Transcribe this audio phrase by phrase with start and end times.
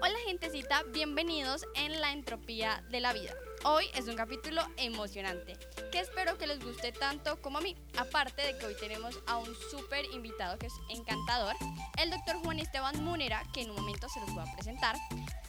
[0.00, 3.34] Hola gentecita, bienvenidos en la entropía de la vida.
[3.64, 5.58] Hoy es un capítulo emocionante
[5.90, 7.76] que espero que les guste tanto como a mí.
[7.96, 11.56] Aparte de que hoy tenemos a un súper invitado que es encantador,
[11.96, 14.94] el doctor Juan Esteban Munera, que en un momento se los voy a presentar,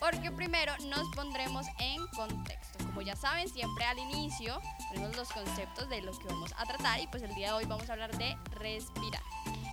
[0.00, 2.84] porque primero nos pondremos en contexto.
[2.86, 4.60] Como ya saben, siempre al inicio
[4.92, 7.66] tenemos los conceptos de los que vamos a tratar y pues el día de hoy
[7.66, 9.22] vamos a hablar de respirar.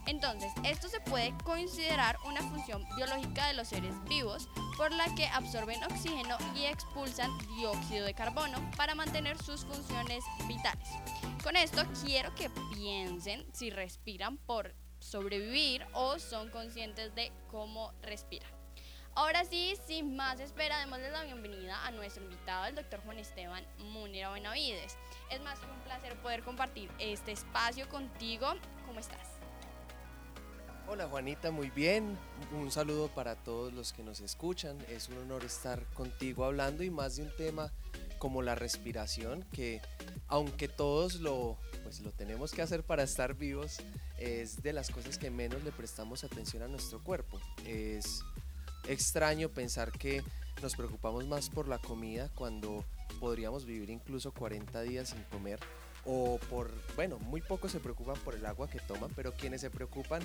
[0.08, 5.28] Entonces, esto se puede considerar una función biológica de los seres vivos por la que
[5.28, 10.88] absorben oxígeno y expulsan dióxido de carbono para mantener sus funciones vitales.
[11.44, 18.50] Con esto quiero que piensen si respiran por sobrevivir o son conscientes de cómo respiran.
[19.14, 23.66] Ahora sí, sin más espera, démosle la bienvenida a nuestro invitado, el doctor Juan Esteban
[23.80, 24.96] Munera Benavides.
[25.32, 28.54] Es más un placer poder compartir este espacio contigo.
[28.86, 29.37] ¿Cómo estás?
[30.90, 32.18] Hola Juanita, muy bien.
[32.54, 34.78] Un saludo para todos los que nos escuchan.
[34.88, 37.74] Es un honor estar contigo hablando y más de un tema
[38.20, 39.82] como la respiración, que
[40.28, 43.80] aunque todos lo, pues lo tenemos que hacer para estar vivos,
[44.18, 47.38] es de las cosas que menos le prestamos atención a nuestro cuerpo.
[47.66, 48.22] Es
[48.88, 50.24] extraño pensar que
[50.62, 52.86] nos preocupamos más por la comida cuando
[53.20, 55.60] podríamos vivir incluso 40 días sin comer
[56.08, 59.70] o por, bueno, muy pocos se preocupan por el agua que toman, pero quienes se
[59.70, 60.22] preocupan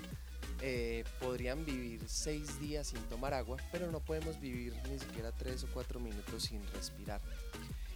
[0.61, 5.65] eh, podrían vivir seis días sin tomar agua, pero no podemos vivir ni siquiera tres
[5.65, 7.21] o cuatro minutos sin respirar.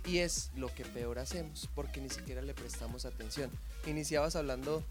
[0.04, 3.50] Y es lo que peor hacemos, porque ni siquiera le prestamos atención.
[3.86, 4.82] Iniciabas hablando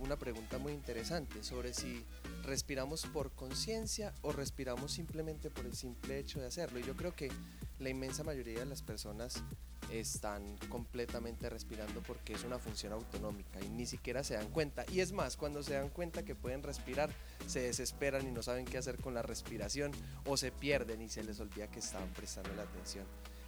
[0.00, 2.04] una pregunta muy interesante sobre si
[2.44, 6.78] respiramos por conciencia o respiramos simplemente por el simple hecho de hacerlo.
[6.78, 7.30] Y yo creo que
[7.78, 9.42] la inmensa mayoría de las personas
[9.90, 14.84] están completamente respirando porque es una función autonómica y ni siquiera se dan cuenta.
[14.90, 17.10] Y es más, cuando se dan cuenta que pueden respirar,
[17.46, 19.92] se desesperan y no saben qué hacer con la respiración
[20.26, 23.06] o se pierden y se les olvida que estaban prestando la atención.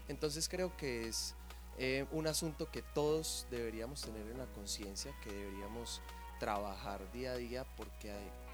[0.09, 1.35] Entonces creo que es
[1.79, 6.03] eh, un asunto que todos deberíamos tener en la conciencia, que deberíamos
[6.39, 8.13] trabajar día a día porque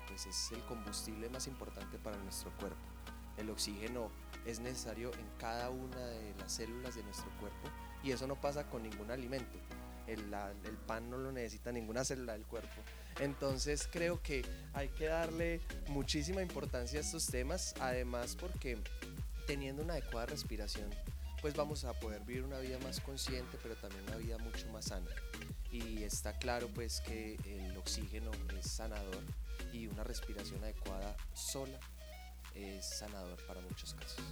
[0.08, 2.95] pues, es el combustible más importante para nuestro cuerpo.
[3.36, 4.10] El oxígeno
[4.46, 7.68] es necesario en cada una de las células de nuestro cuerpo
[8.02, 9.58] y eso no pasa con ningún alimento.
[10.06, 10.22] El,
[10.86, 12.80] pan no lo necesita ninguna célula del cuerpo.
[13.18, 18.78] Entonces creo que hay que darle muchísima importancia a estos temas, además porque
[19.48, 20.88] teniendo una adecuada respiración,
[21.40, 24.86] pues vamos a poder vivir una vida más consciente, pero también una vida mucho más
[24.86, 25.10] sana.
[25.72, 29.24] Y está claro pues que el oxígeno es sanador
[29.72, 31.80] y una respiración adecuada sola
[32.56, 34.24] es sanador para muchos casos.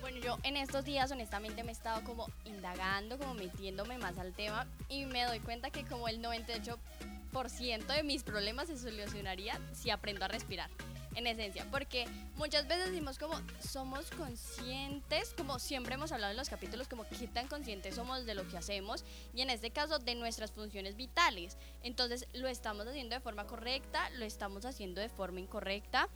[0.00, 4.34] Bueno, yo en estos días honestamente me he estado como indagando, como metiéndome más al
[4.34, 9.90] tema y me doy cuenta que como el 98% de mis problemas se solucionaría si
[9.90, 10.68] aprendo a respirar
[11.14, 12.06] en esencia, porque
[12.36, 17.28] muchas veces decimos como somos conscientes, como siempre hemos hablado en los capítulos, como qué
[17.28, 21.56] tan conscientes somos de lo que hacemos y en este caso de nuestras funciones vitales.
[21.82, 24.10] Entonces, ¿lo estamos haciendo de forma correcta?
[24.10, 26.08] ¿Lo estamos haciendo de forma incorrecta?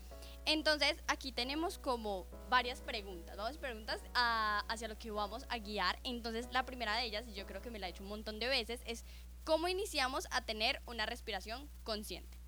[0.47, 5.99] Entonces, aquí tenemos como varias preguntas, varias preguntas ah, hacia lo que vamos a guiar.
[6.04, 8.38] Entonces, la primera de ellas, y yo creo que me la he hecho un montón
[8.38, 9.04] de veces, es
[9.44, 12.38] cómo iniciamos a tener una respiración consciente.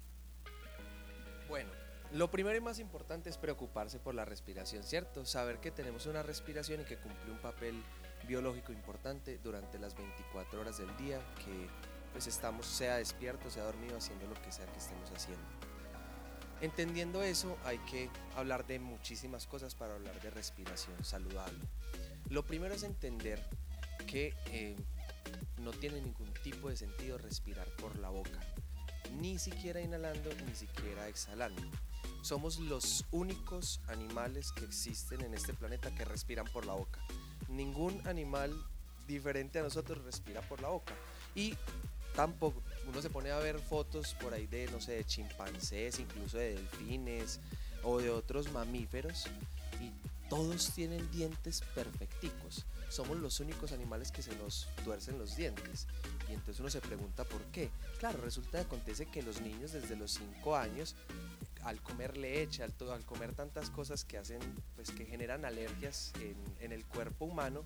[1.48, 1.70] Bueno,
[2.12, 5.24] lo primero y más importante es preocuparse por la respiración, ¿cierto?
[5.24, 7.82] Saber que tenemos una respiración y que cumple un papel
[8.26, 11.68] biológico importante durante las 24 horas del día, que
[12.12, 15.44] pues estamos, sea despierto, sea dormido, haciendo lo que sea que estemos haciendo.
[16.60, 21.58] Entendiendo eso, hay que hablar de muchísimas cosas para hablar de respiración saludable.
[22.28, 23.42] Lo primero es entender
[24.06, 24.76] que eh,
[25.58, 28.40] no tiene ningún tipo de sentido respirar por la boca,
[29.20, 31.62] ni siquiera inhalando, ni siquiera exhalando.
[32.22, 37.00] Somos los únicos animales que existen en este planeta que respiran por la boca.
[37.48, 38.54] Ningún animal
[39.06, 40.94] diferente a nosotros respira por la boca.
[41.34, 41.56] Y
[42.14, 46.38] tampoco uno se pone a ver fotos por ahí de, no sé, de chimpancés, incluso
[46.38, 47.40] de delfines
[47.82, 49.26] o de otros mamíferos
[49.80, 49.92] y
[50.28, 52.66] todos tienen dientes perfecticos.
[52.88, 55.86] Somos los únicos animales que se nos tuercen los dientes.
[56.28, 57.70] Y entonces uno se pregunta por qué.
[57.98, 60.96] Claro, resulta que acontece que los niños desde los 5 años,
[61.62, 64.40] al comer leche, al, al, comer tantas cosas que hacen,
[64.74, 67.64] pues que generan alergias en, en el cuerpo humano,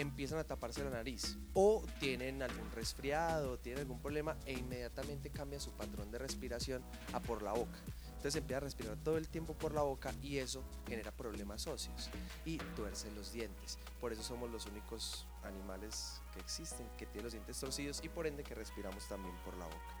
[0.00, 5.60] empiezan a taparse la nariz o tienen algún resfriado, tienen algún problema e inmediatamente cambia
[5.60, 6.82] su patrón de respiración
[7.12, 7.78] a por la boca.
[8.08, 12.10] Entonces empieza a respirar todo el tiempo por la boca y eso genera problemas óseos
[12.44, 13.78] y tuerce los dientes.
[13.98, 18.26] Por eso somos los únicos animales que existen que tienen los dientes torcidos y por
[18.26, 20.00] ende que respiramos también por la boca.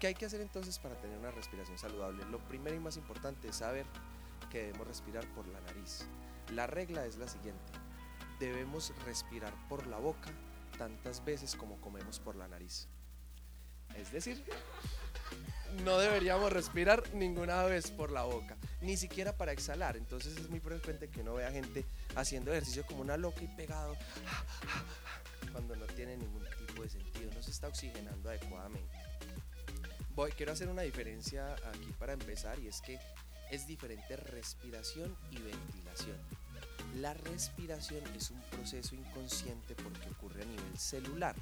[0.00, 2.24] ¿Qué hay que hacer entonces para tener una respiración saludable?
[2.24, 3.86] Lo primero y más importante es saber
[4.50, 6.06] que debemos respirar por la nariz.
[6.52, 7.87] La regla es la siguiente.
[8.38, 10.30] Debemos respirar por la boca
[10.76, 12.88] tantas veces como comemos por la nariz.
[13.96, 14.44] Es decir,
[15.84, 19.96] no deberíamos respirar ninguna vez por la boca, ni siquiera para exhalar.
[19.96, 23.96] Entonces es muy frecuente que uno vea gente haciendo ejercicio como una loca y pegado
[25.52, 28.96] cuando no tiene ningún tipo de sentido, no se está oxigenando adecuadamente.
[30.14, 32.98] Voy, quiero hacer una diferencia aquí para empezar y es que
[33.50, 36.16] es diferente respiración y ventilación.
[36.96, 41.36] La respiración es un proceso inconsciente porque ocurre a nivel celular.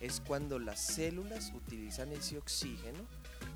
[0.00, 3.06] Es cuando las células utilizan ese oxígeno,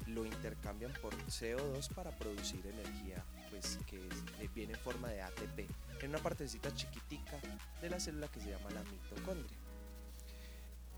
[0.06, 5.68] lo intercambian por CO2 para producir energía, pues que eh, viene en forma de ATP,
[6.00, 7.38] en una partecita chiquitica
[7.82, 9.58] de la célula que se llama la mitocondria.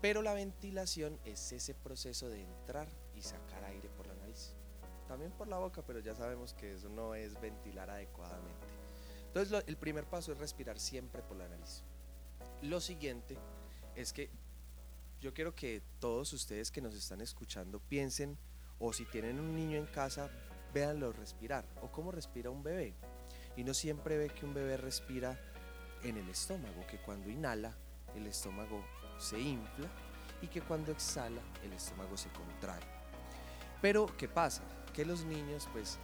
[0.01, 4.53] Pero la ventilación es ese proceso de entrar y sacar aire por la nariz.
[5.07, 8.72] También por la boca, pero ya sabemos que eso no es ventilar adecuadamente.
[9.33, 11.81] Entonces el primer paso es respirar siempre por la nariz.
[12.61, 13.35] Lo siguiente
[13.95, 14.29] es que
[15.19, 18.37] yo quiero que todos ustedes que nos están escuchando piensen,
[18.77, 20.29] o si tienen un niño en casa,
[20.71, 22.93] véanlo respirar, o cómo respira un bebé.
[23.57, 25.39] Y no siempre ve que un bebé respira
[26.03, 27.75] en el estómago, que cuando inhala
[28.15, 28.85] el estómago
[29.17, 29.89] se infla
[30.43, 32.83] y que cuando exhala el estómago se contrae.
[33.81, 34.61] Pero, ¿qué pasa?
[34.93, 35.97] Que los niños pues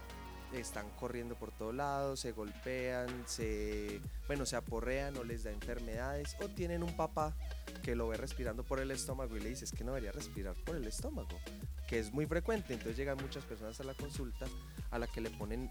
[0.54, 6.36] están corriendo por todos lados, se golpean, se, bueno, se aporrean o les da enfermedades
[6.42, 7.36] o tienen un papá
[7.84, 10.56] que lo ve respirando por el estómago y le dice es que no debería respirar
[10.66, 11.40] por el estómago,
[11.88, 12.74] que es muy frecuente.
[12.74, 14.48] Entonces llegan muchas personas a la consulta
[14.92, 15.70] a la que le ponen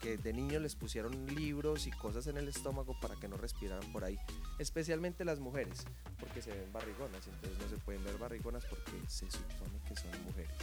[0.00, 3.90] que, de niño les pusieron libros y cosas en el estómago para que no respiraran
[3.92, 4.18] por ahí.
[4.58, 5.84] Especialmente las mujeres,
[6.18, 10.10] porque se ven barrigonas, entonces no se pueden ver barrigonas porque se supone que son
[10.24, 10.54] mujeres.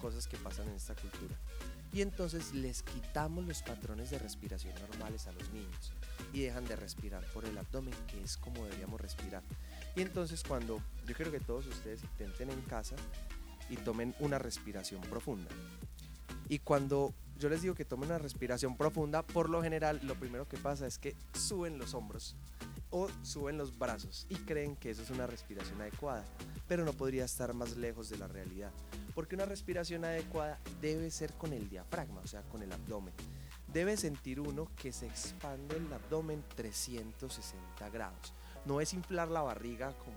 [0.00, 1.34] Cosas que pasan en esta cultura
[1.92, 5.92] y entonces les quitamos los patrones de respiración normales a los niños
[6.32, 9.42] y dejan de respirar por el abdomen, que es como deberíamos respirar.
[9.96, 12.96] Y entonces cuando yo quiero que todos ustedes intenten en casa
[13.70, 15.50] y tomen una respiración profunda.
[16.48, 20.48] Y cuando yo les digo que tomen una respiración profunda, por lo general lo primero
[20.48, 22.36] que pasa es que suben los hombros
[22.90, 26.24] o suben los brazos y creen que eso es una respiración adecuada,
[26.66, 28.72] pero no podría estar más lejos de la realidad
[29.18, 33.12] porque una respiración adecuada debe ser con el diafragma, o sea, con el abdomen.
[33.66, 38.32] Debe sentir uno que se expande el abdomen 360 grados.
[38.64, 40.16] No es inflar la barriga como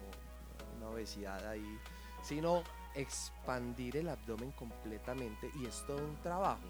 [0.77, 1.79] una obesidad ahí,
[2.21, 2.61] sino
[2.93, 6.67] expandir el abdomen completamente y es todo un trabajo.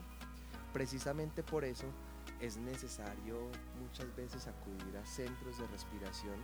[0.71, 1.87] Precisamente por eso
[2.39, 6.35] es necesario muchas veces acudir a centros de respiración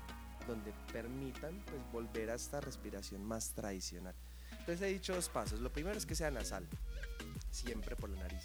[0.48, 4.16] donde permitan pues, volver a esta respiración más tradicional.
[4.52, 5.60] Entonces he dicho dos pasos.
[5.60, 6.66] Lo primero es que sea nasal,
[7.52, 8.44] siempre por la nariz.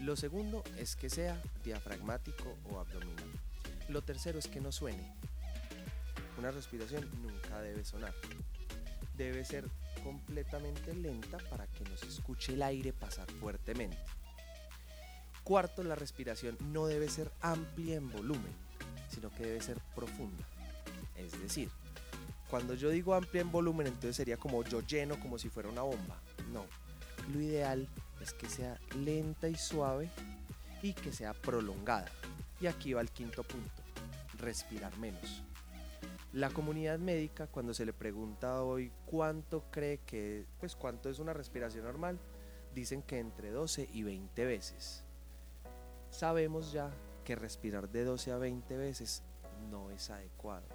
[0.00, 3.30] Lo segundo es que sea diafragmático o abdominal.
[3.88, 5.14] Lo tercero es que no suene.
[6.38, 8.14] Una respiración nunca debe sonar.
[9.16, 9.68] Debe ser
[10.02, 13.98] completamente lenta para que nos escuche el aire pasar fuertemente.
[15.44, 18.52] Cuarto, la respiración no debe ser amplia en volumen,
[19.08, 20.44] sino que debe ser profunda.
[21.16, 21.70] Es decir,
[22.50, 25.82] cuando yo digo amplia en volumen, entonces sería como yo lleno como si fuera una
[25.82, 26.20] bomba.
[26.52, 26.66] No,
[27.32, 27.88] lo ideal
[28.20, 30.10] es que sea lenta y suave
[30.82, 32.10] y que sea prolongada.
[32.60, 33.82] Y aquí va el quinto punto,
[34.38, 35.42] respirar menos.
[36.32, 41.32] La comunidad médica cuando se le pregunta hoy cuánto cree que, pues cuánto es una
[41.32, 42.18] respiración normal,
[42.74, 45.04] dicen que entre 12 y 20 veces.
[46.10, 46.90] Sabemos ya
[47.24, 49.22] que respirar de 12 a 20 veces
[49.70, 50.66] no es adecuado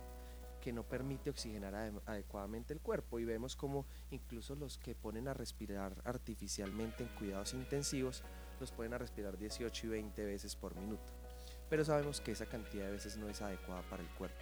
[0.65, 1.75] que no permite oxigenar
[2.07, 7.53] adecuadamente el cuerpo y vemos como incluso los que ponen a respirar artificialmente en cuidados
[7.53, 8.23] intensivos
[8.59, 11.13] los ponen a respirar 18 y 20 veces por minuto.
[11.69, 14.41] Pero sabemos que esa cantidad de veces no es adecuada para el cuerpo.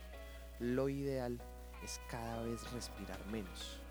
[0.61, 1.41] Lo ideal
[1.83, 3.82] es cada vez respirar menos.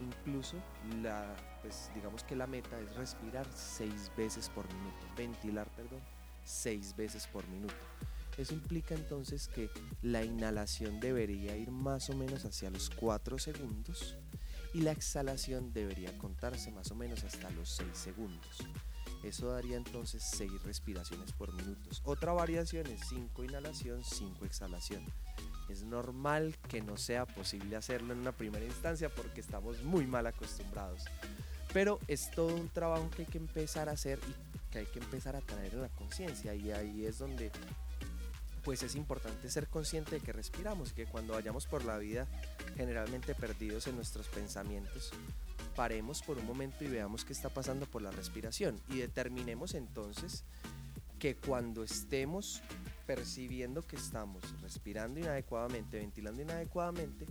[0.00, 0.56] Incluso
[1.02, 6.00] la, pues digamos que la meta es respirar 6 veces por minuto, ventilar, perdón,
[6.44, 7.74] 6 veces por minuto.
[8.36, 9.68] Eso implica entonces que
[10.00, 14.16] la inhalación debería ir más o menos hacia los 4 segundos
[14.72, 18.64] y la exhalación debería contarse más o menos hasta los 6 segundos.
[19.24, 21.90] Eso daría entonces 6 respiraciones por minuto.
[22.04, 25.04] Otra variación es 5 inhalación, 5 exhalación.
[25.68, 30.26] Es normal que no sea posible hacerlo en una primera instancia porque estamos muy mal
[30.26, 31.04] acostumbrados.
[31.72, 34.98] Pero es todo un trabajo que hay que empezar a hacer y que hay que
[34.98, 36.54] empezar a traer a la conciencia.
[36.54, 37.50] Y ahí es donde
[38.64, 42.26] pues es importante ser consciente de que respiramos que cuando vayamos por la vida
[42.76, 45.10] generalmente perdidos en nuestros pensamientos,
[45.74, 50.44] paremos por un momento y veamos qué está pasando por la respiración y determinemos entonces
[51.18, 52.62] que cuando estemos
[53.08, 57.24] percibiendo que estamos respirando inadecuadamente, ventilando inadecuadamente,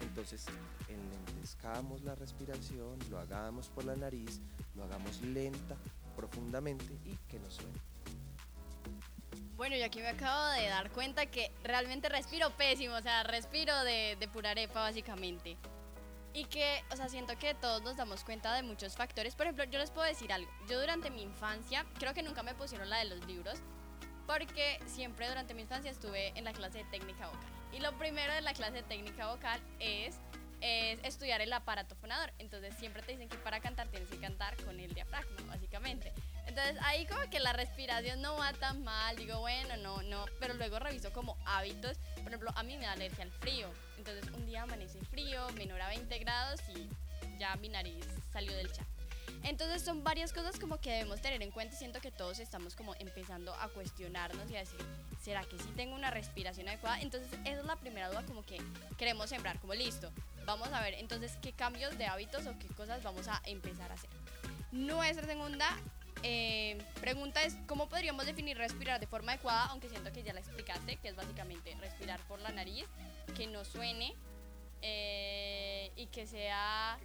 [0.00, 0.46] entonces
[0.88, 4.40] enlentezcamos la respiración, lo hagamos por la nariz,
[4.76, 5.74] lo hagamos lenta,
[6.14, 7.80] profundamente y que nos suene.
[9.56, 13.82] Bueno, yo aquí me acabo de dar cuenta que realmente respiro pésimo, o sea, respiro
[13.82, 15.56] de, de pura arepa básicamente.
[16.32, 19.34] Y que, o sea, siento que todos nos damos cuenta de muchos factores.
[19.34, 20.50] Por ejemplo, yo les puedo decir algo.
[20.68, 23.58] Yo durante mi infancia, creo que nunca me pusieron la de los libros,
[24.26, 27.50] porque siempre durante mi infancia estuve en la clase de técnica vocal.
[27.72, 30.16] Y lo primero de la clase de técnica vocal es,
[30.60, 32.32] es estudiar el aparato fonador.
[32.38, 36.12] Entonces siempre te dicen que para cantar tienes que cantar con el diafragma, básicamente.
[36.46, 40.54] Entonces ahí como que la respiración no va tan mal, digo, bueno, no, no, pero
[40.54, 44.46] luego reviso como hábitos, por ejemplo, a mí me da alergia al frío, entonces un
[44.46, 46.88] día amanece frío, menor a 20 grados y
[47.38, 48.86] ya mi nariz salió del chat.
[49.42, 52.74] Entonces son varias cosas como que debemos tener en cuenta y siento que todos estamos
[52.74, 54.80] como empezando a cuestionarnos y a decir,
[55.22, 57.00] ¿será que sí tengo una respiración adecuada?
[57.00, 58.58] Entonces esa es la primera duda como que
[58.96, 60.10] queremos sembrar, como listo,
[60.46, 63.94] vamos a ver entonces qué cambios de hábitos o qué cosas vamos a empezar a
[63.94, 64.10] hacer.
[64.72, 65.68] Nuestra segunda
[66.22, 69.66] eh, pregunta es, ¿cómo podríamos definir respirar de forma adecuada?
[69.66, 72.86] Aunque siento que ya la explicaste, que es básicamente respirar por la nariz,
[73.36, 74.14] que no suene
[74.80, 76.98] eh, y que sea,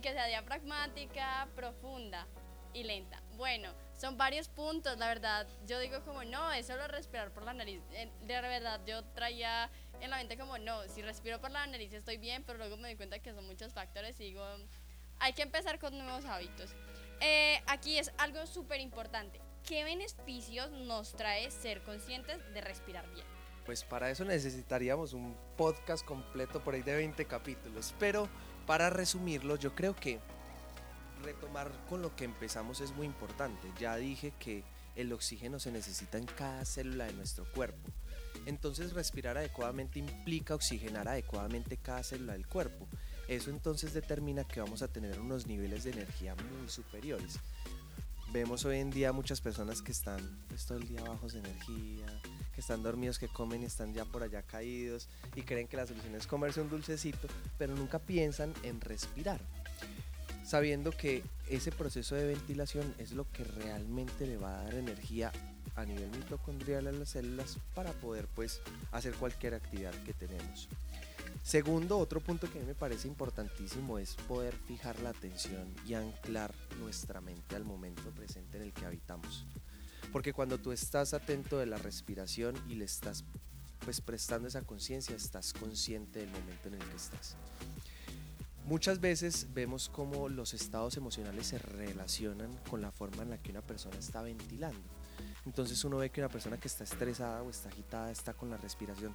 [0.00, 2.26] que sea diafragmática, profunda
[2.72, 3.22] y lenta.
[3.36, 5.46] Bueno, son varios puntos, la verdad.
[5.66, 7.82] Yo digo como, no, es solo respirar por la nariz.
[7.90, 9.70] De verdad, yo traía
[10.00, 12.88] en la mente como, no, si respiro por la nariz estoy bien, pero luego me
[12.88, 14.44] di cuenta que son muchos factores y digo,
[15.18, 16.74] hay que empezar con nuevos hábitos.
[17.20, 19.40] Eh, aquí es algo súper importante.
[19.66, 23.26] ¿Qué beneficios nos trae ser conscientes de respirar bien?
[23.64, 27.94] Pues para eso necesitaríamos un podcast completo por ahí de 20 capítulos.
[28.00, 28.28] Pero
[28.66, 30.20] para resumirlo, yo creo que
[31.22, 33.68] retomar con lo que empezamos es muy importante.
[33.78, 34.64] Ya dije que
[34.96, 37.90] el oxígeno se necesita en cada célula de nuestro cuerpo.
[38.46, 42.88] Entonces respirar adecuadamente implica oxigenar adecuadamente cada célula del cuerpo.
[43.28, 47.38] Eso entonces determina que vamos a tener unos niveles de energía muy superiores.
[48.32, 52.06] Vemos hoy en día muchas personas que están pues, todo el día bajos de energía,
[52.54, 55.86] que están dormidos, que comen y están ya por allá caídos y creen que la
[55.86, 59.38] solución es comerse un dulcecito, pero nunca piensan en respirar,
[60.46, 65.30] sabiendo que ese proceso de ventilación es lo que realmente le va a dar energía
[65.76, 68.62] a nivel mitocondrial a las células para poder pues
[68.92, 70.70] hacer cualquier actividad que tenemos.
[71.42, 75.94] Segundo, otro punto que a mí me parece importantísimo es poder fijar la atención y
[75.94, 79.44] anclar nuestra mente al momento presente en el que habitamos.
[80.12, 83.24] Porque cuando tú estás atento de la respiración y le estás
[83.84, 87.36] pues prestando esa conciencia, estás consciente del momento en el que estás.
[88.64, 93.50] Muchas veces vemos cómo los estados emocionales se relacionan con la forma en la que
[93.50, 94.88] una persona está ventilando.
[95.44, 98.56] Entonces uno ve que una persona que está estresada o está agitada está con la
[98.56, 99.14] respiración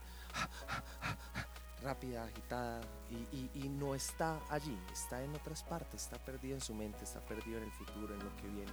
[1.81, 7.03] rápida, agitada y, no está allí, está en otras partes, está perdido en su mente,
[7.03, 8.71] está perdido en el futuro, en lo que viene.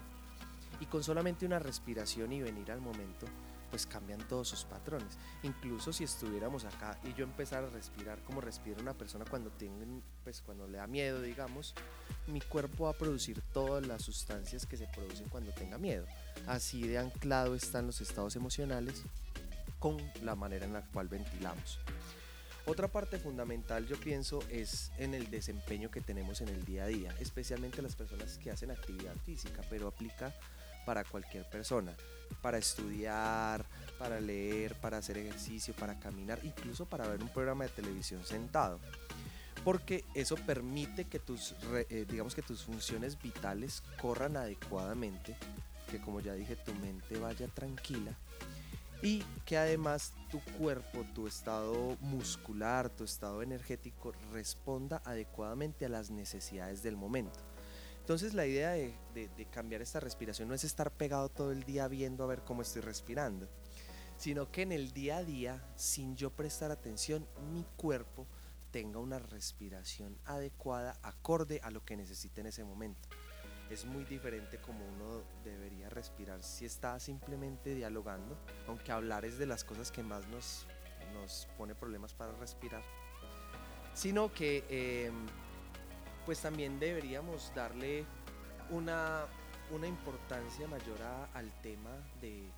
[0.80, 3.26] Y con solamente una respiración y venir al momento,
[3.70, 5.18] pues cambian todos sus patrones.
[5.42, 10.00] Incluso si estuviéramos acá y yo empezara a respirar como respira una persona cuando tiene,
[10.22, 11.74] pues cuando le da miedo, digamos,
[12.26, 16.06] mi cuerpo va a producir todas las sustancias que se producen cuando tenga miedo.
[16.46, 19.02] Así de anclado están los estados emocionales
[19.78, 21.78] con la manera en la cual ventilamos.
[22.66, 26.86] Otra parte fundamental yo pienso es en el desempeño que tenemos en el día a
[26.86, 30.34] día, especialmente las personas que hacen actividad física, pero aplica
[30.86, 31.94] para cualquier persona,
[32.40, 33.66] para estudiar,
[33.98, 38.80] para leer, para hacer ejercicio, para caminar, incluso para ver un programa de televisión sentado.
[39.62, 41.54] Porque eso permite que tus,
[41.90, 45.36] eh, digamos que tus funciones vitales corran adecuadamente,
[45.90, 48.16] que como ya dije, tu mente vaya tranquila
[49.04, 56.10] y que además tu cuerpo, tu estado muscular, tu estado energético responda adecuadamente a las
[56.10, 57.38] necesidades del momento.
[58.00, 58.96] Entonces la idea de,
[59.50, 62.80] cambiar esta respiración no es estar pegado todo el día viendo a ver cómo estoy
[62.80, 63.46] respirando,
[64.16, 68.26] sino que en el día a día, sin yo prestar atención, mi cuerpo
[68.70, 73.06] tenga una respiración adecuada, acorde a lo que necesite en ese momento
[73.74, 78.38] es muy diferente como uno debería respirar si está simplemente dialogando,
[78.68, 80.66] aunque hablar es de las cosas que más nos,
[81.12, 82.82] nos pone problemas para respirar,
[83.92, 85.26] sino que em,
[86.24, 88.06] pues también deberíamos darle
[88.70, 89.26] una,
[89.72, 91.02] una importancia mayor
[91.34, 91.90] al tema
[92.20, 92.48] de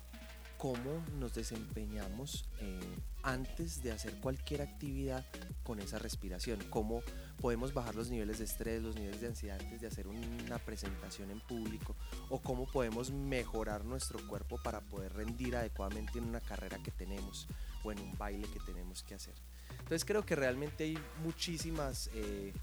[0.57, 2.79] cómo nos desempeñamos eh,
[3.23, 5.25] antes de hacer cualquier actividad
[5.63, 7.01] con esa respiración, cómo
[7.41, 11.29] podemos bajar los niveles de estrés, los niveles de ansiedad antes de hacer una presentación
[11.31, 11.95] en público
[12.29, 17.47] o cómo podemos mejorar nuestro cuerpo para poder rendir adecuadamente en una carrera que tenemos
[17.83, 19.35] o en un baile que tenemos que hacer.
[19.71, 22.53] Entonces creo que realmente hay muchísimas eh,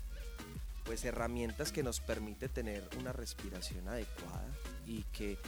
[0.84, 4.46] pues herramientas que nos permite tener una respiración adecuada
[4.86, 5.38] y que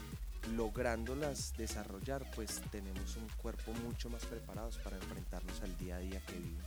[0.55, 6.21] lográndolas desarrollar pues tenemos un cuerpo mucho más preparados para enfrentarnos al día a día
[6.27, 6.67] que vivimos.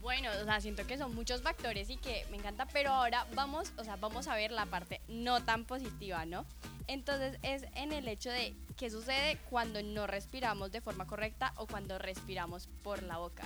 [0.00, 3.72] Bueno, o sea, siento que son muchos factores y que me encanta, pero ahora vamos,
[3.76, 6.46] o sea, vamos a ver la parte no tan positiva, ¿no?
[6.86, 11.66] Entonces es en el hecho de qué sucede cuando no respiramos de forma correcta o
[11.66, 13.44] cuando respiramos por la boca.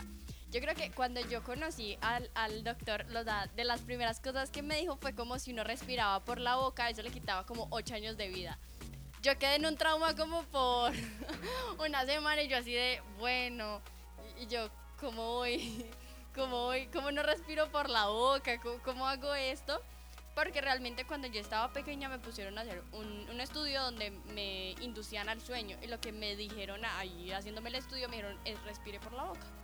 [0.52, 4.76] Yo creo que cuando yo conocí al, al doctor de las primeras cosas que me
[4.76, 8.18] dijo fue como si uno respiraba por la boca, eso le quitaba como 8 años
[8.18, 8.58] de vida.
[9.22, 10.92] Yo quedé en un trauma como por
[11.78, 13.80] una semana y yo así de, bueno,
[14.38, 14.68] y, yo,
[15.00, 15.86] ¿cómo voy?
[16.34, 16.86] ¿Cómo voy?
[16.88, 18.60] ¿Cómo no respiro por la boca?
[18.60, 19.80] ¿Cómo, cómo hago esto?
[20.34, 24.72] Porque realmente cuando yo estaba pequeña me pusieron a hacer un, un, estudio donde me
[24.82, 28.62] inducían al sueño y lo que me dijeron ahí haciéndome el estudio me dijeron es
[28.64, 29.61] respire por la boca.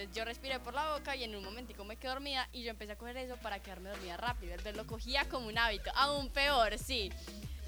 [0.00, 2.70] Entonces yo respiré por la boca y en un momentico me quedé dormida y yo
[2.70, 4.52] empecé a coger eso para quedarme dormida rápido.
[4.52, 7.12] Entonces lo cogía como un hábito, aún peor, sí.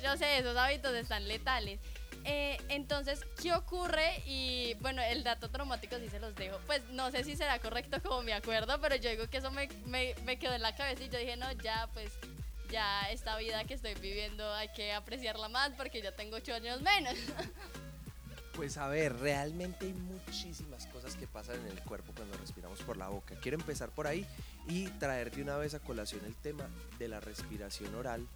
[0.03, 1.79] Yo sé, esos hábitos están letales.
[2.25, 4.23] Eh, entonces, ¿qué ocurre?
[4.25, 6.59] Y bueno, el dato traumático sí se los dejo.
[6.67, 9.69] Pues no sé si será correcto como me acuerdo, pero yo digo que eso me,
[9.85, 12.11] me, me quedó en la cabeza y yo dije, no, ya, pues
[12.71, 16.81] ya esta vida que estoy viviendo hay que apreciarla más porque ya tengo ocho años
[16.81, 17.15] menos.
[18.55, 22.97] Pues a ver, realmente hay muchísimas cosas que pasan en el cuerpo cuando respiramos por
[22.97, 23.35] la boca.
[23.41, 24.27] Quiero empezar por ahí
[24.69, 28.27] y traer de una vez a colación el tema de la respiración oral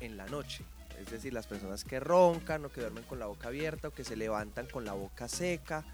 [0.00, 0.64] en la noche.
[0.98, 4.04] Es decir, las personas que roncan o que duermen con la boca abierta o que
[4.04, 5.84] se levantan con la boca seca,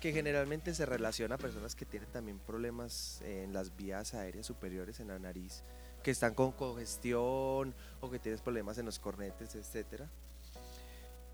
[0.00, 5.00] que generalmente se relaciona a personas que tienen también problemas en las vías aéreas superiores
[5.00, 5.62] en la nariz,
[6.02, 10.02] que están con congestión o que tienes problemas en los cornetes, etc.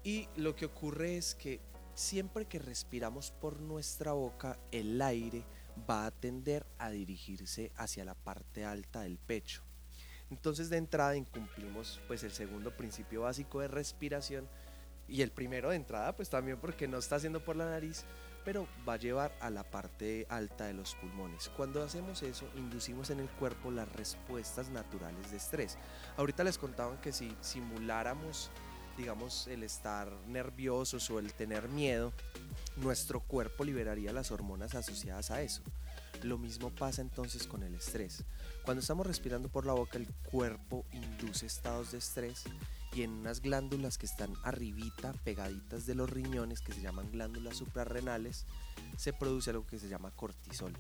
[0.04, 1.60] Y lo que ocurre es que
[1.98, 5.44] siempre que respiramos por nuestra boca, el aire
[5.90, 9.62] va a tender a dirigirse hacia la parte alta del pecho.
[10.30, 14.48] Entonces de entrada incumplimos pues el segundo principio básico de respiración
[15.08, 18.04] y el primero de entrada pues también porque no está haciendo por la nariz,
[18.44, 21.48] pero va a llevar a la parte alta de los pulmones.
[21.56, 25.76] Cuando hacemos eso, inducimos en el cuerpo las respuestas naturales de estrés.
[26.16, 28.52] Ahorita les contaban que si simuláramos
[28.98, 32.12] digamos, el estar nerviosos o el tener miedo,
[32.76, 35.62] nuestro cuerpo liberaría las hormonas asociadas a eso.
[36.22, 38.24] Lo mismo pasa entonces con el estrés.
[38.64, 42.44] Cuando estamos respirando por la boca, el cuerpo induce estados de estrés
[42.92, 47.56] y en unas glándulas que están arribita, pegaditas de los riñones, que se llaman glándulas
[47.56, 48.46] suprarrenales,
[48.96, 50.72] se produce algo que se llama cortisol.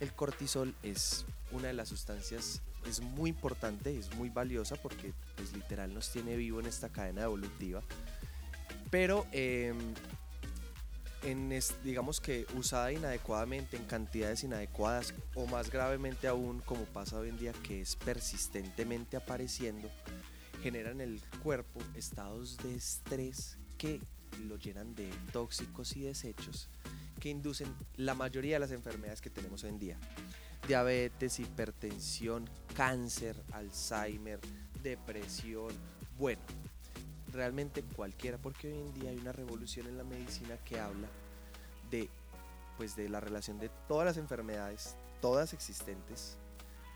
[0.00, 5.52] El cortisol es una de las sustancias es muy importante, es muy valiosa porque pues
[5.52, 7.82] literal nos tiene vivo en esta cadena evolutiva.
[8.90, 9.94] Pero em,
[11.22, 17.30] en digamos que usada inadecuadamente, en cantidades inadecuadas o más gravemente aún como pasa hoy
[17.30, 19.90] en día que es persistentemente apareciendo,
[20.62, 24.00] generan en el cuerpo estados de estrés que
[24.48, 26.68] lo llenan de tóxicos y desechos
[27.20, 29.98] que inducen la mayoría de las enfermedades que tenemos hoy en día
[30.66, 34.40] diabetes, hipertensión, cáncer, Alzheimer,
[34.82, 35.72] depresión,
[36.18, 36.42] bueno,
[37.32, 41.08] realmente cualquiera, porque hoy en día hay una revolución en la medicina que habla
[41.90, 42.08] de
[42.76, 46.38] pues de la relación de todas las enfermedades, todas existentes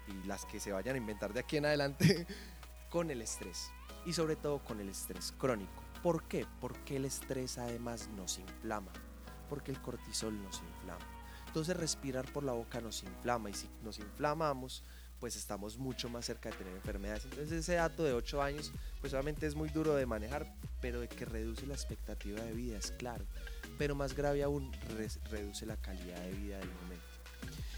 [0.09, 2.27] y las que se vayan a inventar de aquí en adelante
[2.91, 3.71] con el estrés
[4.05, 5.85] y sobre todo con el estrés crónico.
[6.03, 6.47] ¿Por qué?
[6.61, 8.93] Porque el estrés además nos inflama,
[9.49, 11.18] porque el cortisol nos inflama.
[11.49, 14.85] Entonces respirar por la boca nos inflama y si nos inflamamos,
[15.19, 17.25] pues estamos mucho más cerca de tener enfermedades.
[17.25, 21.09] Entonces ese dato de 8 años, pues obviamente es muy duro de manejar, pero de
[21.09, 23.25] que reduce la expectativa de vida es claro.
[23.79, 24.71] Pero más grave aún,
[25.31, 27.05] reduce la calidad de vida del momento.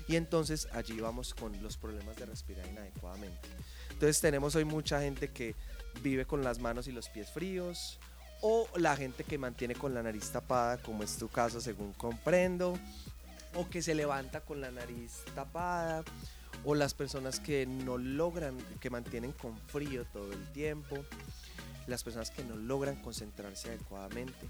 [0.09, 3.49] Y entonces allí vamos con los problemas de respirar inadecuadamente.
[3.91, 5.55] Entonces tenemos hoy mucha gente que
[6.03, 7.99] vive con las manos y los pies fríos,
[8.43, 12.79] o la gente que mantiene con la nariz tapada, como es tu caso según comprendo,
[13.55, 16.05] o que se levanta con la nariz tapada,
[16.65, 20.97] o las personas que no logran, que mantienen con frío todo el tiempo,
[21.87, 24.49] las personas que no logran concentrarse adecuadamente,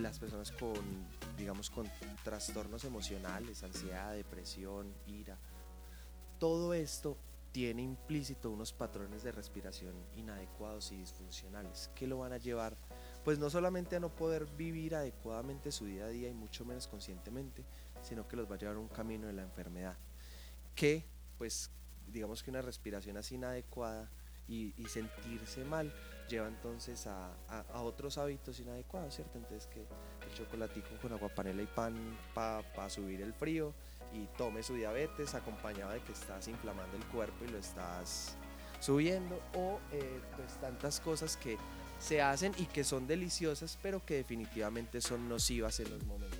[0.00, 0.78] las personas con,
[1.36, 1.90] digamos, con
[2.22, 5.36] trastornos emocionales, ansiedad, depresión, ira.
[6.38, 7.16] Todo esto
[7.50, 12.76] tiene implícito unos patrones de respiración inadecuados y disfuncionales que lo van a llevar
[13.24, 16.88] pues no solamente a no poder vivir adecuadamente su día a día y mucho menos
[16.88, 17.62] conscientemente,
[18.08, 19.96] sino que los va a llevar a un camino de la enfermedad,
[20.74, 21.04] que
[21.36, 21.70] pues
[22.06, 24.08] digamos que una respiración así inadecuada
[24.48, 25.92] y, sentirse mal
[26.26, 27.30] lleva entonces a,
[27.74, 29.36] otros hábitos inadecuados, ¿cierto?
[29.36, 31.94] Entonces que el chocolatico con agua panela y pan
[32.34, 33.74] para subir el frío
[34.12, 38.36] y tome su diabetes acompañado de que estás inflamando el cuerpo y lo estás
[38.80, 41.58] subiendo o eh, pues tantas cosas que
[41.98, 46.37] se hacen y que son deliciosas pero que definitivamente son nocivas en los momentos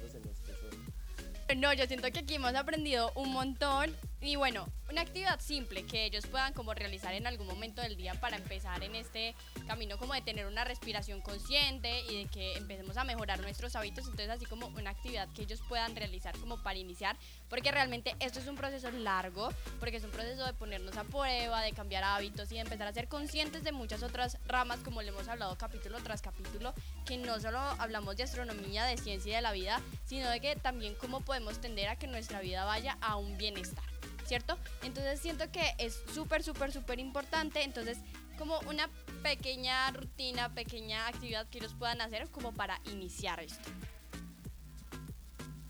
[1.57, 6.07] No, yo siento que aquí hemos aprendido un montón y bueno, una actividad simple que
[6.07, 9.35] ellos puedan como realizar en algún momento del día para empezar en este
[9.67, 14.05] camino como de tener una respiración consciente y de que empecemos a mejorar nuestros hábitos.
[14.05, 17.17] Entonces así como una actividad que ellos puedan realizar como para iniciar,
[17.49, 21.61] porque realmente esto es un proceso largo, porque es un proceso de ponernos a prueba,
[21.61, 25.09] de cambiar hábitos y de empezar a ser conscientes de muchas otras ramas como le
[25.09, 26.73] hemos hablado capítulo tras capítulo,
[27.05, 30.57] que no solo hablamos de astronomía, de ciencia y de la vida, sino de que
[30.57, 33.85] también cómo podemos tender a que nuestra vida vaya a un bienestar.
[34.29, 34.59] ¿Cierto?
[34.83, 37.63] Entonces siento que es súper, súper, súper importante.
[37.63, 37.99] Entonces,
[38.37, 38.89] como una
[39.23, 43.71] pequeña rutina, pequeña actividad que ellos puedan hacer como para iniciar esto.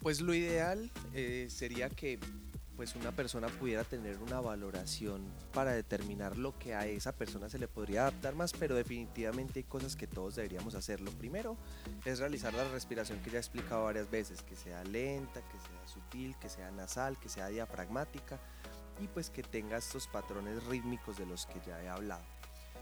[0.01, 2.19] Pues lo ideal eh, sería que
[2.77, 7.59] pues una persona pudiera tener una valoración para determinar lo que a esa persona se
[7.59, 11.01] le podría adaptar más, pero definitivamente hay cosas que todos deberíamos hacer.
[11.01, 11.57] Lo primero
[12.05, 15.78] es realizar la respiración que ya he explicado varias veces, que sea lenta, que sea
[15.89, 18.39] sutil, que sea nasal, que sea diafragmática
[19.01, 22.25] y pues que tenga estos patrones rítmicos de los que ya he hablado.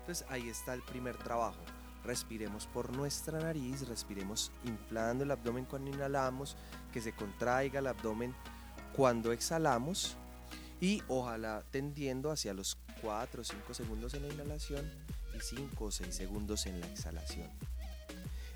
[0.00, 1.60] Entonces ahí está el primer trabajo.
[2.04, 6.56] Respiremos por nuestra nariz, respiremos inflando el abdomen cuando inhalamos,
[6.92, 8.34] que se contraiga el abdomen
[8.94, 10.16] cuando exhalamos
[10.80, 14.88] y ojalá tendiendo hacia los 4 o 5 segundos en la inhalación
[15.36, 17.50] y 5 o 6 segundos en la exhalación.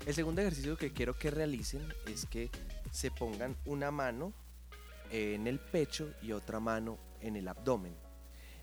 [0.05, 2.49] El segundo ejercicio que quiero que realicen es que
[2.91, 4.33] se pongan una mano
[5.09, 7.95] en el pecho y otra mano en el abdomen.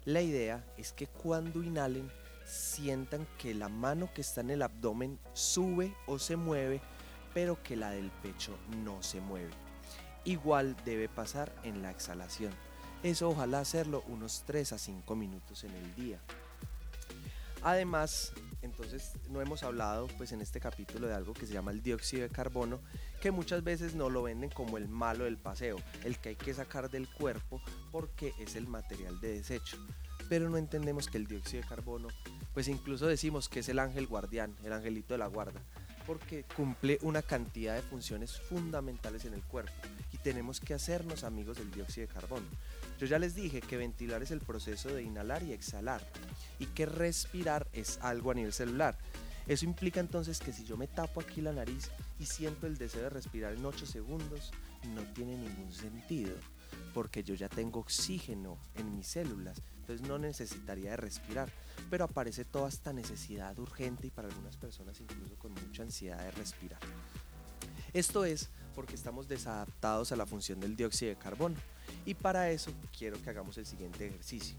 [0.05, 2.11] La idea es que cuando inhalen
[2.45, 6.81] sientan que la mano que está en el abdomen sube o se mueve,
[7.35, 9.51] pero que la del pecho no se mueve.
[10.25, 12.53] Igual debe pasar en la exhalación.
[13.03, 16.21] Eso ojalá hacerlo unos 3 a 5 minutos en el día.
[17.63, 21.83] Además, entonces no hemos hablado pues en este capítulo de algo que se llama el
[21.83, 22.81] dióxido de carbono,
[23.21, 26.55] que muchas veces no lo venden como el malo del paseo, el que hay que
[26.55, 27.61] sacar del cuerpo
[27.93, 29.77] porque es el material de desecho.
[30.29, 32.09] Pero no entendemos que el dióxido de carbono,
[32.53, 35.61] pues incluso decimos que es el ángel guardián, el angelito de la guarda,
[36.07, 39.73] porque cumple una cantidad de funciones fundamentales en el cuerpo
[40.23, 42.47] tenemos que hacernos amigos del dióxido de carbono.
[42.99, 46.01] Yo ya les dije que ventilar es el proceso de inhalar y exhalar
[46.59, 48.97] y que respirar es algo a nivel celular.
[49.47, 53.03] Eso implica entonces que si yo me tapo aquí la nariz y siento el deseo
[53.03, 54.53] de respirar en 8 segundos,
[54.95, 56.35] no tiene ningún sentido,
[56.93, 61.51] porque yo ya tengo oxígeno en mis células, entonces no necesitaría de respirar
[61.91, 66.31] pero aparece toda esta necesidad urgente y para algunas personas incluso con mucha ansiedad de
[66.33, 66.81] respirar.
[67.93, 71.57] Esto es porque estamos desadaptados a la función del dióxido de carbono
[72.05, 74.57] y para eso quiero que hagamos el siguiente ejercicio.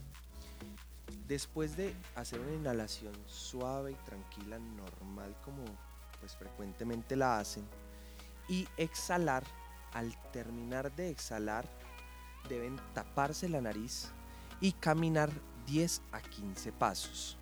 [1.28, 5.64] Después de hacer una inhalación suave y tranquila, normal como
[6.20, 7.64] pues frecuentemente la hacen,
[8.48, 9.44] y exhalar,
[9.94, 11.66] al terminar de exhalar,
[12.50, 14.10] deben taparse la nariz
[14.60, 15.30] y caminar
[15.68, 17.38] 10 a 15 pasos.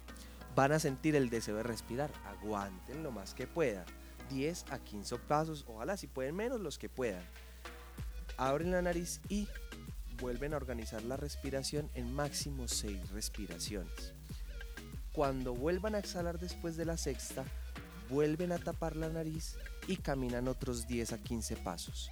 [0.53, 3.85] Van a sentir el deseo de respirar, aguanten lo más que puedan.
[4.29, 7.23] 10 a 15 pasos, ojalá si pueden menos los que puedan.
[8.37, 9.47] Abren la nariz y
[10.19, 14.13] vuelven a organizar la respiración en máximo 6 respiraciones.
[15.13, 17.43] Cuando vuelvan a exhalar después de la sexta,
[18.09, 19.55] vuelven a tapar la nariz
[19.87, 22.11] y caminan otros 10 a 15 pasos.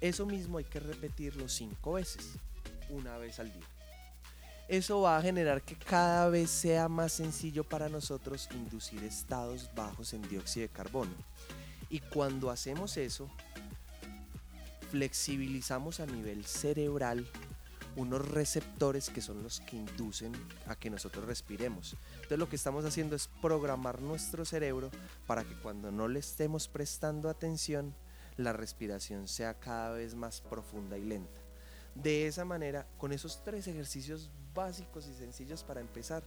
[0.00, 2.34] Eso mismo hay que repetirlo 5 veces,
[2.90, 3.77] una vez al día
[4.68, 10.12] eso va a generar que cada vez sea más sencillo para nosotros inducir estados bajos
[10.12, 11.14] en dióxido de carbono.
[11.88, 13.30] Y cuando hacemos eso,
[14.90, 17.26] flexibilizamos a nivel cerebral
[17.96, 20.32] unos receptores que son los que inducen
[20.66, 21.96] a que nosotros respiremos.
[22.14, 24.90] Entonces lo que estamos haciendo es programar nuestro cerebro
[25.26, 27.94] para que cuando no le estemos prestando atención,
[28.36, 31.40] la respiración sea cada vez más profunda y lenta.
[31.94, 36.24] De esa manera, con esos tres ejercicios básicos y sencillos para empezar,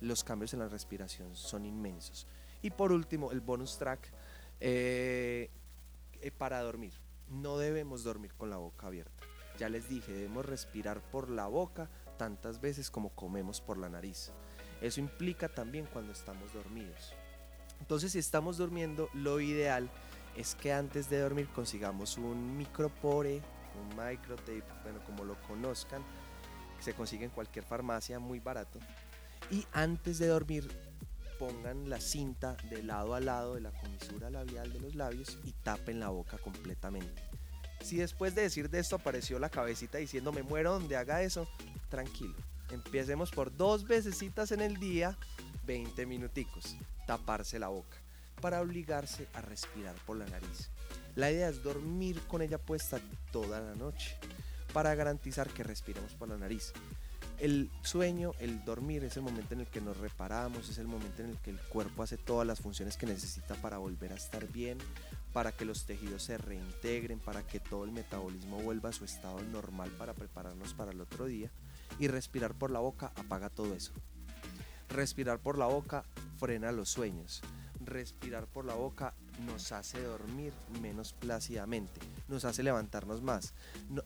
[0.00, 2.26] los cambios en la respiración son inmensos.
[2.62, 4.10] Y por último, el bonus track
[4.58, 5.50] eh,
[6.22, 6.94] eh, para dormir.
[7.28, 9.22] No debemos dormir con la boca abierta.
[9.58, 14.32] Ya les dije, debemos respirar por la boca tantas veces como comemos por la nariz.
[14.80, 17.12] Eso implica también cuando estamos dormidos.
[17.80, 19.90] Entonces, si estamos durmiendo, lo ideal
[20.36, 23.42] es que antes de dormir consigamos un micropore,
[23.78, 26.02] un microtape, bueno, como lo conozcan,
[26.80, 28.78] se consigue en cualquier farmacia muy barato.
[29.50, 30.68] Y antes de dormir
[31.38, 35.52] pongan la cinta de lado a lado de la comisura labial de los labios y
[35.52, 37.22] tapen la boca completamente.
[37.80, 41.48] Si después de decir de esto apareció la cabecita diciendo me muero donde haga eso,
[41.88, 42.34] tranquilo.
[42.70, 45.16] Empecemos por dos veces en el día,
[45.66, 47.96] 20 minuticos, taparse la boca
[48.42, 50.70] para obligarse a respirar por la nariz.
[51.14, 53.00] La idea es dormir con ella puesta
[53.32, 54.16] toda la noche
[54.72, 56.72] para garantizar que respiremos por la nariz.
[57.38, 61.22] El sueño, el dormir es el momento en el que nos reparamos, es el momento
[61.22, 64.48] en el que el cuerpo hace todas las funciones que necesita para volver a estar
[64.48, 64.78] bien,
[65.32, 69.40] para que los tejidos se reintegren, para que todo el metabolismo vuelva a su estado
[69.40, 71.52] normal para prepararnos para el otro día.
[72.00, 73.92] Y respirar por la boca apaga todo eso.
[74.88, 76.04] Respirar por la boca
[76.38, 77.40] frena los sueños.
[77.88, 79.14] Respirar por la boca
[79.46, 83.54] nos hace dormir menos plácidamente, nos hace levantarnos más.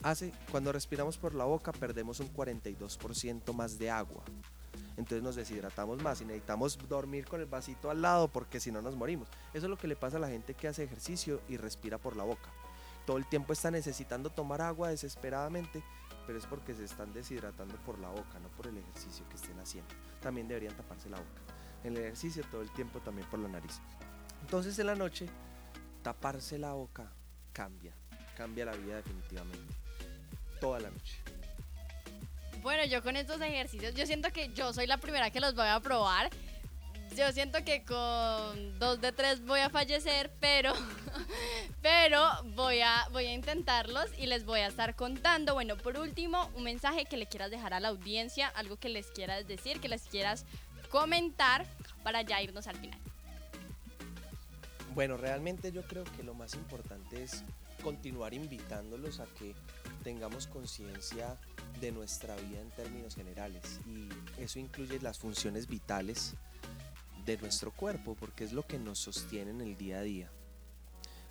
[0.05, 4.23] hace, cuando respiramos por la boca perdemos un 42% más de agua.
[4.97, 8.83] Entonces nos deshidratamos más y necesitamos dormir con el vasito al lado porque si no
[8.83, 9.27] nos morimos.
[9.53, 12.15] Eso es lo que le pasa a la gente que hace ejercicio y respira por
[12.15, 12.51] la boca.
[13.05, 15.83] Todo el tiempo está necesitando tomar agua desesperadamente,
[16.25, 19.59] pero es porque se están deshidratando por la boca, no por el ejercicio que estén
[19.59, 19.93] haciendo.
[20.21, 21.52] También deberían taparse la boca.
[21.85, 23.81] El ejercicio todo el tiempo también por la nariz.
[24.43, 25.27] Entonces en la noche,
[26.03, 27.13] taparse la boca
[27.53, 27.93] cambia,
[28.37, 29.75] cambia la vida definitivamente.
[30.61, 31.19] Toda la noche.
[32.63, 35.67] Bueno, yo con estos ejercicios, yo siento que yo soy la primera que los voy
[35.67, 36.31] a probar.
[37.17, 40.73] Yo siento que con dos de tres voy a fallecer, pero,
[41.83, 42.21] pero
[42.55, 45.55] voy, a, voy a intentarlos y les voy a estar contando.
[45.55, 49.09] Bueno, por último, un mensaje que le quieras dejar a la audiencia, algo que les
[49.09, 50.47] quieras decir, que les quieras
[50.93, 51.67] comentar
[52.05, 53.01] para ya irnos al final.
[54.95, 57.43] Bueno, realmente yo creo que lo más importante es
[57.83, 59.55] continuar invitándolos a que
[60.05, 61.41] tengamos conciencia
[61.81, 64.07] de nuestra vida en términos generales y
[64.41, 66.35] eso incluye las funciones vitales
[67.25, 70.31] de nuestro cuerpo porque es lo que nos sostiene en el día a día.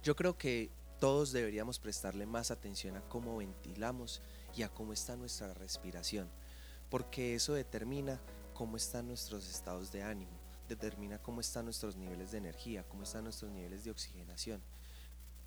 [0.03, 4.23] Yo creo que todos deberíamos prestarle más atención a cómo ventilamos
[4.55, 6.27] y a cómo está nuestra respiración
[6.91, 8.19] porque eso determina
[8.53, 13.25] cómo están nuestros estados de ánimo determina cómo están nuestros niveles de energía, cómo están
[13.25, 14.61] nuestros niveles de oxigenación,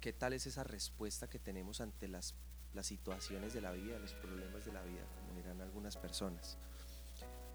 [0.01, 2.35] qué tal es esa respuesta que tenemos ante las,
[2.75, 6.59] las situaciones de la vida, los problemas de la vida, como dirán algunas personas.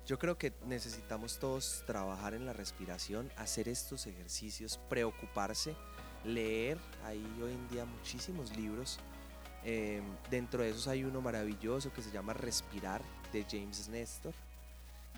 [0.08, 5.76] Yo creo que necesitamos todos trabajar en la respiración, hacer estos ejercicios, preocuparse,
[6.26, 6.80] leer.
[7.04, 9.00] Hay hoy en día muchísimos libros.
[9.64, 14.34] Em, dentro de esos hay uno maravilloso que se llama Respirar de James Nestor,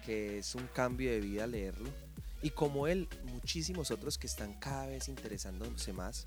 [0.01, 1.89] que es un cambio de vida leerlo
[2.43, 6.25] y como él, muchísimos otros que están cada vez interesándose más.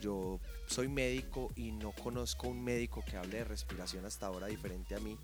[0.00, 4.94] Yo soy médico y no conozco un médico que hable de respiración hasta ahora diferente
[4.94, 5.16] a mí,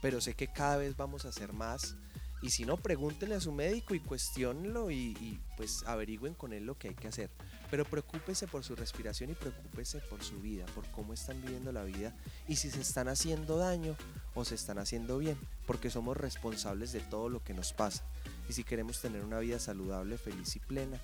[0.00, 1.94] pero sé que cada vez vamos a hacer más.
[2.42, 6.78] Y si no, pregúntenle a su médico y cuestionenlo y, pues averigüen con él lo
[6.78, 7.30] que hay que hacer.
[7.70, 11.82] Pero preocúpese por su respiración y preocúpese por su vida, por cómo están viviendo la
[11.84, 12.14] vida
[12.46, 13.96] y si se están haciendo daño
[14.36, 18.04] o se están haciendo bien, porque somos responsables de todo lo que nos pasa.
[18.48, 21.00] Y si queremos tener una vida saludable, feliz y plena,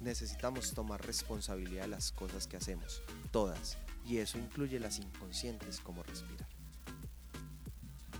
[0.00, 3.76] necesitamos tomar responsabilidad de las cosas que hacemos, todas.
[4.06, 6.48] Y eso incluye las inconscientes como respirar.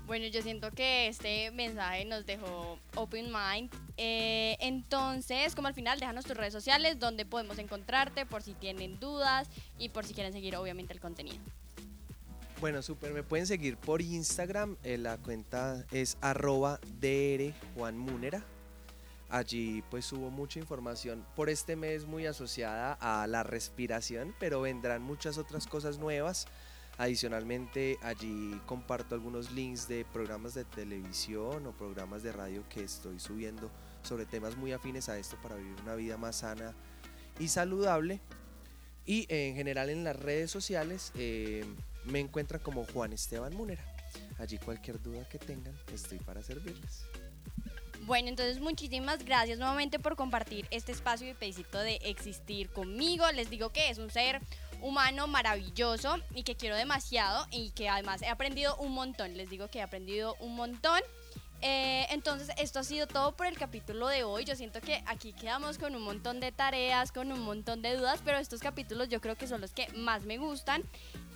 [0.06, 3.70] Bueno, yo siento que este mensaje nos dejó open mind.
[3.98, 8.98] Eh, entonces, como al final, déjanos tus redes sociales donde podemos encontrarte por si tienen
[9.00, 9.48] dudas
[9.78, 11.38] y por si quieren seguir obviamente el contenido.
[12.60, 16.80] Bueno, súper, me pueden seguir por Instagram, eh, la cuenta es arroba
[17.94, 18.44] Múnera.
[19.28, 25.02] Allí pues subo mucha información por este mes muy asociada a la respiración, pero vendrán
[25.02, 26.48] muchas otras cosas nuevas.
[26.96, 33.20] Adicionalmente allí comparto algunos links de programas de televisión o programas de radio que estoy
[33.20, 33.70] subiendo
[34.02, 36.74] sobre temas muy afines a esto para vivir una vida más sana
[37.38, 38.20] y saludable.
[39.06, 41.64] Y en general en las redes sociales eh,
[42.08, 43.84] me encuentran como Juan Esteban Munera.
[44.38, 47.04] Allí cualquier duda que tengan, estoy para servirles.
[48.02, 53.30] Bueno, entonces muchísimas gracias nuevamente por compartir este espacio y pedacito de existir conmigo.
[53.32, 54.40] Les digo que es un ser
[54.80, 59.36] humano maravilloso y que quiero demasiado y que además he aprendido un montón.
[59.36, 61.00] Les digo que he aprendido un montón.
[61.60, 64.44] Eh, entonces, esto ha sido todo por el capítulo de hoy.
[64.44, 68.20] Yo siento que aquí quedamos con un montón de tareas, con un montón de dudas,
[68.24, 70.84] pero estos capítulos yo creo que son los que más me gustan.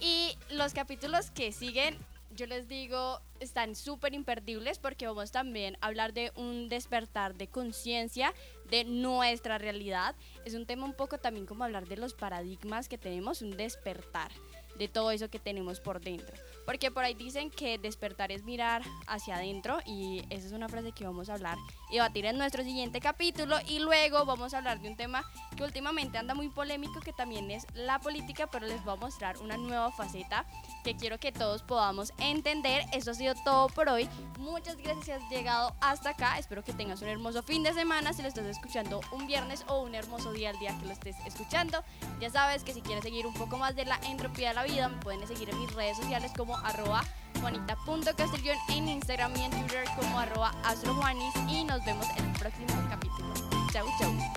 [0.01, 1.99] Y los capítulos que siguen
[2.35, 7.49] yo les digo, están súper imperdibles porque vamos también a hablar de un despertar de
[7.49, 8.33] conciencia
[8.71, 10.15] de nuestra realidad.
[10.45, 14.31] Es un tema un poco también como hablar de los paradigmas que tenemos, un despertar
[14.79, 16.35] de todo eso que tenemos por dentro.
[16.65, 20.93] Porque por ahí dicen que despertar es mirar hacia adentro y esa es una frase
[20.93, 21.59] que vamos a hablar
[21.91, 25.25] y debatir en nuestro siguiente capítulo y luego vamos a hablar de un tema
[25.57, 29.39] que últimamente anda muy polémico que también es la política, pero les voy a mostrar
[29.39, 30.47] una nueva faceta
[30.85, 32.85] que quiero que todos podamos entender.
[32.93, 34.09] Eso ha sido todo por hoy.
[34.39, 36.39] Muchas gracias si has llegado hasta acá.
[36.39, 39.83] Espero que tengas un hermoso fin de semana si lo estás escuchando un viernes o
[39.83, 41.83] un hermoso día al día que lo estés escuchando.
[42.21, 44.89] Ya sabes que si quieres seguir un poco más de la entropía de la vida,
[44.89, 47.05] me pueden seguir en mis redes sociales como arroba
[47.41, 52.89] juanita.castellón en Instagram y en Twitter como arroba astrojuanis y nos vemos en el próximo
[52.91, 53.33] capítulo.
[53.73, 54.32] Chau, chau.